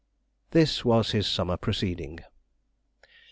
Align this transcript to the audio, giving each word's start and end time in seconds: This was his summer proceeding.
This 0.49 0.83
was 0.83 1.11
his 1.11 1.27
summer 1.27 1.57
proceeding. 1.57 2.21